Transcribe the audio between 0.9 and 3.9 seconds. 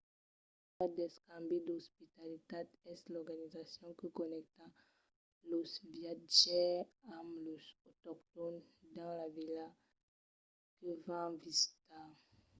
d'escambi d'ospitalitat es l’organizacion